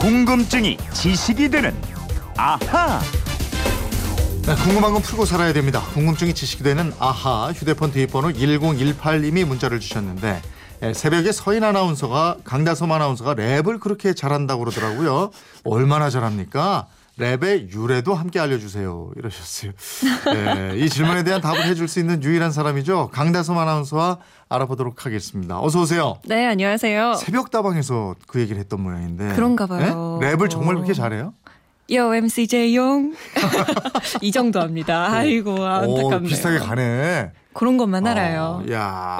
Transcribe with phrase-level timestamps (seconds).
[0.00, 1.76] 궁금증이 지식이 되는
[2.38, 3.00] 아하.
[4.46, 5.82] 네, 궁금한 건 풀고 살아야 됩니다.
[5.92, 10.40] 궁금증이 지식이 되는 아하 휴대폰 뒷번호 1018님이 문자를 주셨는데
[10.82, 15.32] 예, 새벽에 서인 아나운서가 강다솜 아나운서가 랩을 그렇게 잘한다고 그러더라고요.
[15.64, 16.86] 얼마나 잘합니까?
[17.20, 19.10] 랩의 유래도 함께 알려주세요.
[19.16, 19.72] 이러셨어요.
[20.34, 23.10] 예, 이 질문에 대한 답을 해줄 수 있는 유일한 사람이죠.
[23.12, 24.18] 강다솜 아나운서와
[24.48, 25.60] 알아보도록 하겠습니다.
[25.60, 26.16] 어서 오세요.
[26.24, 27.14] 네, 안녕하세요.
[27.14, 29.34] 새벽 다방에서 그 얘기를 했던 모양인데.
[29.34, 30.18] 그런가 봐요.
[30.22, 30.26] 예?
[30.34, 30.78] 랩을 정말 어.
[30.78, 31.34] 그렇게 잘해요?
[31.92, 33.14] 요 MCJ 용.
[34.22, 35.08] 이 정도 합니다.
[35.12, 36.28] 아이고, 오, 안타깝네요.
[36.28, 37.32] 비슷하게 가네.
[37.52, 38.62] 그런 것만 알아요.
[38.64, 39.18] 어, 야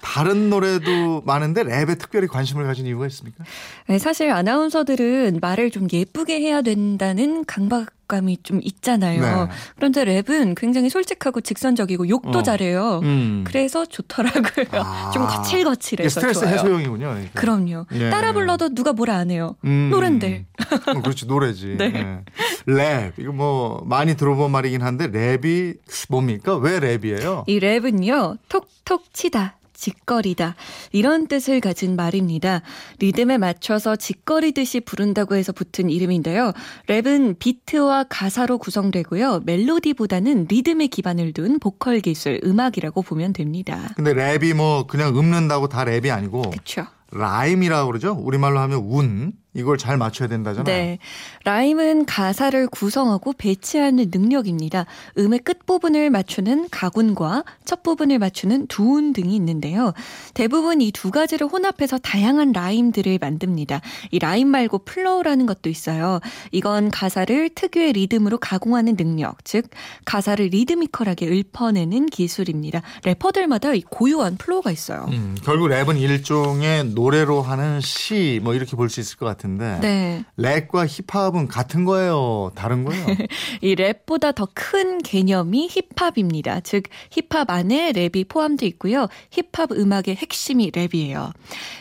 [0.00, 3.44] 다른 노래도 많은데 랩에 특별히 관심을 가진 이유가 있습니까?
[3.86, 9.20] 네, 사실 아나운서들은 말을 좀 예쁘게 해야 된다는 강박 감이 좀 있잖아요.
[9.20, 9.52] 네.
[9.76, 12.42] 그런데 랩은 굉장히 솔직하고 직선적이고 욕도 어.
[12.42, 13.00] 잘해요.
[13.04, 13.44] 음.
[13.46, 14.66] 그래서 좋더라고요.
[14.72, 15.10] 아.
[15.14, 16.54] 좀 거칠거칠해서 스트레스 좋아요.
[16.54, 17.08] 해소용이군요.
[17.08, 17.40] 그러니까.
[17.40, 17.86] 그럼요.
[17.92, 18.10] 예.
[18.10, 19.56] 따라 불러도 누가 뭐라 안 해요.
[19.64, 19.90] 음.
[19.90, 20.46] 노랜데.
[20.86, 21.76] 어, 그렇지 노래지.
[21.78, 21.92] 네.
[21.94, 22.72] 예.
[22.72, 25.76] 랩 이거 뭐 많이 들어본 말이긴 한데 랩이
[26.08, 26.56] 뭡니까?
[26.56, 27.44] 왜 랩이에요?
[27.46, 29.57] 이 랩은요, 톡톡 치다.
[29.78, 30.56] 지껄이다.
[30.92, 32.62] 이런 뜻을 가진 말입니다.
[32.98, 36.52] 리듬에 맞춰서 지껄이듯이 부른다고 해서 붙은 이름인데요.
[36.88, 39.42] 랩은 비트와 가사로 구성되고요.
[39.46, 43.88] 멜로디보다는 리듬에 기반을 둔 보컬 기술, 음악이라고 보면 됩니다.
[43.96, 46.86] 근데 랩이 뭐 그냥 읊는다고 다 랩이 아니고 그렇죠.
[47.12, 48.12] rhyme이라고 그러죠.
[48.12, 50.64] 우리말로 하면 운 이걸 잘 맞춰야 된다잖아요.
[50.64, 50.98] 네.
[51.44, 54.86] rhyme은 가사를 구성하고 배치하는 능력입니다.
[55.18, 59.94] 음의 끝부분을 맞추는 각운과 첫 부분을 맞추는 두운 등이 있는데요.
[60.34, 63.80] 대부분 이 두 가지를 혼합해서 다양한 rhyme들을 만듭니다.
[64.10, 66.18] 이 rhyme 말고 flow라는 것도 있어요.
[66.50, 69.68] 이건 가사를 특유의 리듬으로 가공하는 능력, 즉
[70.04, 72.82] 가사를 리드미컬하게 읊어내는 기술입니다.
[73.04, 75.06] 래퍼들마다 이 고유한 flow가 있어요.
[75.10, 79.78] 음, 결국 랩은 일종의 노래로 하는 시 뭐 이렇게 볼 수 있을 것 같 은데
[79.80, 80.24] 네.
[80.38, 82.52] 랩과 힙합은 같은 거예요?
[82.54, 83.06] 다른 거예요?
[83.62, 86.60] 이 랩보다 더 큰 개념이 힙합입니다.
[86.60, 89.06] 즉 힙합 안에 랩이 포함되어 있고요.
[89.30, 91.32] 힙합 음악의 핵심이 랩이에요.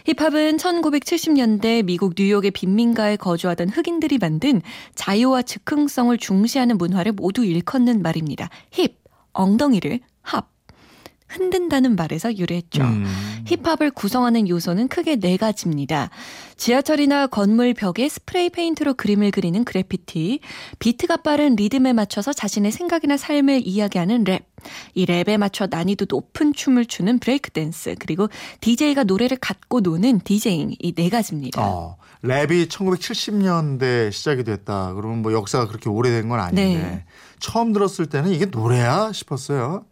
[0.06, 4.62] 힙합은 1970년대 미국 뉴욕의 빈민가에 거주하던 흑인들이 만든
[4.96, 8.50] 자유와 즉흥성을 중시하는 문화를 모두 일컫는 말입니다.
[8.72, 9.04] 힙,
[9.34, 10.50] 엉덩이를 합,
[11.28, 12.84] 흔든다는 말에서 유래했죠.
[12.84, 13.06] 음.
[13.46, 16.10] 힙합을 구성하는 요소는 크게 네 가지입니다.
[16.58, 20.40] 지하철이나 건물 벽에 스프레이 페인트로 그림을 그리는 그래피티,
[20.80, 24.44] 비트가 빠른 리듬에 맞춰서 자신의 생각이나 삶을 이야기하는 랩,
[24.96, 28.28] 이 랩에 맞춰 난이도 높은 춤을 추는 브레이크 댄스, 그리고
[28.62, 31.62] DJ가 노래를 갖고 노는 디제잉 이 네 가지입니다.
[31.64, 34.94] 어, 랩이 1970년대 시작이 됐다.
[34.96, 37.06] 그러면 뭐 역사가 그렇게 오래된 건 아닌데 네.
[37.40, 39.86] 처음 들었을 때는 이게 노래야 싶었어요.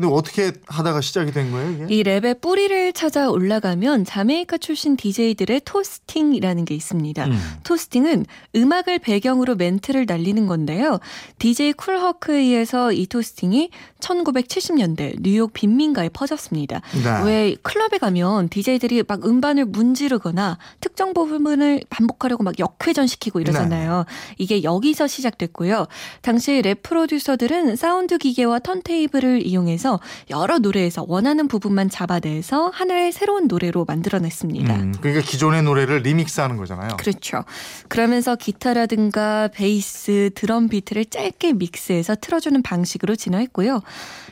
[0.00, 1.94] 근데 어떻게 하다가 시작이 된 거예요, 이게?
[1.94, 7.26] 이 랩의 뿌리를 찾아 올라가면 자메이카 출신 DJ들의 토스팅이라는 게 있습니다.
[7.26, 7.38] 음.
[7.64, 8.24] 토스팅은
[8.56, 11.00] 음악을 배경으로 멘트를 날리는 건데요.
[11.38, 13.68] DJ 쿨허크에 의해서 이 토스팅이
[14.00, 16.80] 1970년대 뉴욕 빈민가에 퍼졌습니다.
[17.04, 17.22] 네.
[17.24, 24.06] 왜 클럽에 가면 DJ들이 막 음반을 문지르거나 특정 부분을 반복하려고 막 역회전시키고 이러잖아요.
[24.38, 25.86] 이게 여기서 시작됐고요.
[26.22, 33.48] 당시 랩 프로듀서들은 사운드 기계와 턴테이블을 이용해 서 여러 노래에서 원하는 부분만 잡아내서 하나의 새로운
[33.48, 34.76] 노래로 만들어냈습니다.
[34.76, 36.96] 음, 그러니까 기존의 노래를 리믹스하는 거잖아요.
[36.96, 37.44] 그렇죠.
[37.88, 43.82] 그러면서 기타라든가 베이스, 드럼 비트를 짧게 믹스해서 틀어주는 방식으로 진화했고요.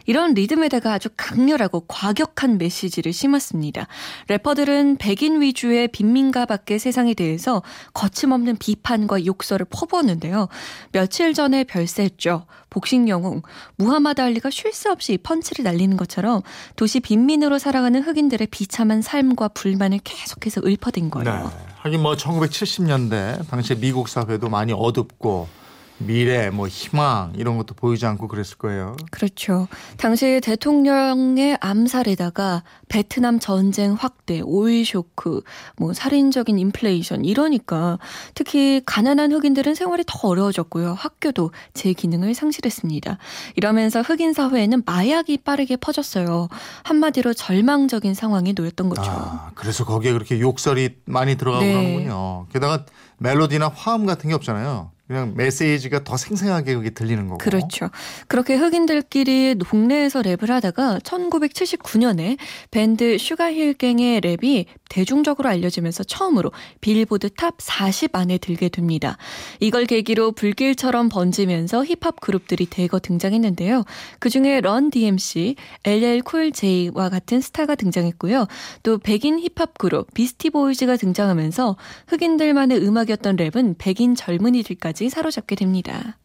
[0.06, 3.88] 이런 리듬에다가 아주 강렬하고 과격한 메시지를 심었습니다.
[4.28, 7.62] 래퍼들은 백인 위주의 빈민가 밖의 세상에 대해서
[7.94, 10.48] 거침없는 비판과 욕설을 퍼부었는데요.
[10.92, 12.46] 며칠 전에 별세했죠.
[12.70, 13.42] 복싱 영웅
[13.76, 16.42] 무하마드 알리가 쉴 새 없이 이 펀치를 날리는 것처럼
[16.76, 21.48] 도시 빈민으로 살아가는 흑인들의 비참한 삶과 불만을 계속해서 읊어댄 거예요.
[21.48, 21.68] 네.
[21.78, 25.48] 하긴 뭐 1970년대 당시에 미국 사회도 많이 어둡고
[25.98, 28.96] 미래, 뭐 희망 이런 것도 보이지 않고 그랬을 거예요.
[29.10, 29.66] 그렇죠.
[29.96, 35.42] 당시 대통령의 암살에다가 베트남 전쟁 확대, 오일 쇼크,
[35.76, 37.98] 뭐 살인적인 인플레이션 이러니까
[38.34, 40.94] 특히 가난한 흑인들은 생활이 더 어려워졌고요.
[40.94, 43.18] 학교도 제 기능을 상실했습니다.
[43.56, 46.48] 이러면서 흑인 사회에는 마약이 빠르게 퍼졌어요.
[46.84, 49.10] 한마디로 절망적인 상황에 놓였던 거죠.
[49.10, 51.72] 아, 그래서 거기에 그렇게 욕설이 많이 들어가고 네.
[51.72, 52.46] 그러는군요.
[52.52, 52.84] 게다가
[53.18, 54.92] 멜로디나 화음 같은 게 없잖아요.
[55.08, 57.38] 그냥 메시지가 더 생생하게 그게 들리는 거고.
[57.38, 57.88] 그렇죠.
[58.28, 62.36] 그렇게 흑인들끼리 동네에서 랩을 하다가 1979년에
[62.70, 69.16] 밴드 슈가힐갱의 랩이 대중적으로 알려지면서 처음으로 빌보드 탑 40 안에 들게 됩니다.
[69.60, 73.84] 이걸 계기로 불길처럼 번지면서 힙합 그룹들이 대거 등장했는데요.
[74.18, 78.46] 그중에 런 DMC, LL 쿨 J와 같은 스타가 등장했고요.
[78.82, 81.76] 또 백인 힙합 그룹 비스티 보이즈가 등장하면서
[82.08, 86.18] 흑인들만의 음악이었던 랩은 백인 젊은이들까지 사로잡게 됩니다.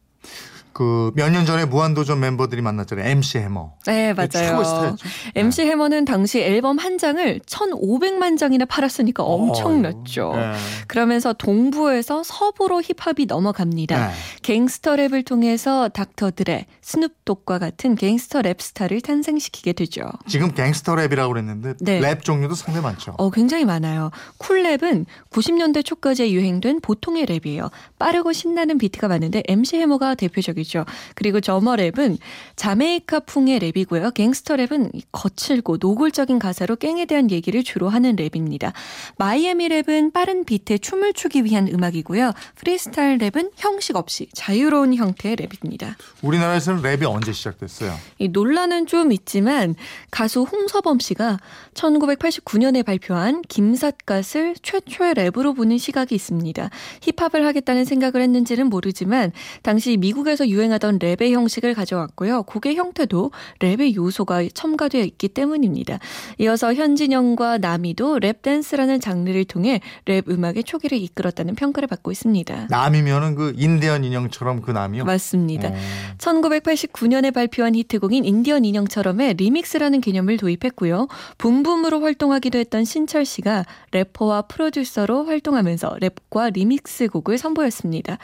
[0.73, 3.07] 그 몇 년 전에 무한도전 멤버들이 만났잖아요.
[3.07, 3.73] MC 해머.
[3.85, 4.63] 네, 최고의 맞아요.
[4.63, 5.07] 스타였죠.
[5.35, 10.29] MC 해머는 당시 앨범 한 장을 1,500만 장이나 팔았으니까 엄청났죠.
[10.29, 10.53] 어, 네.
[10.87, 14.07] 그러면서 동부에서 서부로 힙합이 넘어갑니다.
[14.07, 14.13] 네.
[14.41, 20.03] 갱스터 랩을 통해서 닥터 드레, 스눕독과 같은 갱스터 랩 스타를 탄생시키게 되죠.
[20.27, 21.99] 지금 갱스터 랩이라고 그랬는데 네.
[21.99, 23.15] 랩 종류도 상당히 많죠.
[23.17, 24.11] 어, 굉장히 많아요.
[24.39, 27.69] cool랩은 90년대 초까지 유행된 보통의 랩이에요.
[27.99, 30.86] 빠르고 신나는 비트가 많은데 MC 해머가 대표적 이죠.
[31.15, 32.18] 그리고 저머랩은
[32.56, 34.13] 자메이카풍의 랩이고요.
[34.13, 38.74] 갱스터 랩은 거칠고 노골적인 가사로 갱에 대한 얘기를 주로 하는 랩입니다.
[39.18, 42.31] 마이애미 랩은 빠른 비트에 춤을 추기 위한 음악이고요.
[42.56, 45.95] 프리스타일 랩은 형식 없이 자유로운 형태의 랩입니다.
[46.21, 47.98] 우리나라에서는 랩이 언제 시작됐어요?
[48.19, 49.75] 이 논란은 좀 있지만
[50.12, 51.39] 가수 홍서범 씨가
[51.74, 56.69] 1989년에 발표한 김삿갓을 최초의 랩으로 보는 시각이 있습니다.
[57.01, 59.31] 힙합을 하겠다는 생각을 했는지는 모르지만
[59.62, 62.44] 당시 미국에서 유행하던 랩의 형식을 가져왔고요.
[62.44, 66.00] 곡의 형태도 랩의 요소가 첨가되어 있기 때문입니다.
[66.39, 72.67] 이어서 현진영과 나미도 랩 댄스라는 장르를 통해 랩 음악의 초기를 이끌었다는 평가를 받고 있습니다.
[72.69, 75.05] 나미면은 그 인디언 인형처럼 그 나미요.
[75.05, 75.69] 맞습니다.
[75.69, 75.73] 어.
[76.17, 81.07] 1989년에 발표한 히트곡인 인디언 인형처럼의 리믹스라는 개념을 도입했고요.
[81.38, 88.17] 붐붐으로 활동하기도 했던 신철 씨가 래퍼와 프로듀서로 활동하면서 랩과 리믹스 곡을 선보였습니다.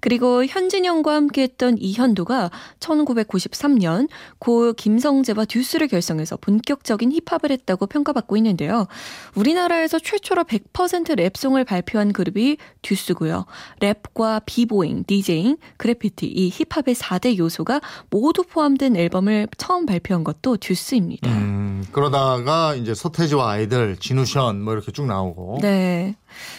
[0.00, 2.50] 그리고 현진영과 함께했던 이현도가
[2.80, 8.86] 1993년 고 김성재와 듀스를 결성해서 본격적인 힙합을 했다고 평가받고 있는데요.
[9.34, 13.46] 우리나라에서 최초로 100% 랩송을 발표한 그룹이 듀스고요.
[13.80, 17.80] 랩과 비보잉, 디제잉, 그래피티 이 힙합의 4대 요소가
[18.10, 21.30] 모두 포함된 앨범을 처음 발표한 것도 듀스입니다.
[21.30, 25.58] 음, 그러다가 이제 서태지와 아이들, 지누션 뭐 이렇게 쭉 나오고.
[25.60, 26.16] 네.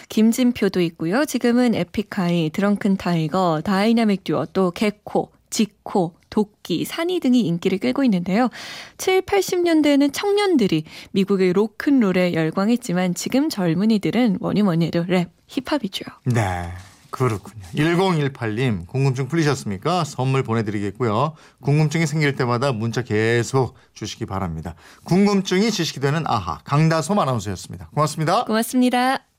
[0.08, 1.24] 김진표도 있고요.
[1.24, 8.50] 지금은 에픽하이, 드렁큰 타이거, 다이나믹 듀오, 또 개코, 지코, 도끼, 산이 등이 인기를 끌고 있는데요.
[8.98, 16.04] 7, 80년대에는 청년들이 미국의 로큰롤에 열광했지만 지금 젊은이들은 뭐니 뭐니 해도 랩, 힙합이죠.
[16.24, 16.72] 네.
[17.10, 17.62] 그렇군요.
[17.74, 20.04] 1018님, 궁금증 풀리셨습니까?
[20.04, 21.32] 선물 보내드리겠고요.
[21.62, 24.74] 궁금증이 생길 때마다 문자 계속 주시기 바랍니다.
[25.04, 27.88] 궁금증이 지식이 되는 아하, 강다솜 아나운서였습니다.
[27.94, 28.44] 고맙습니다.
[28.44, 29.35] 고맙습니다.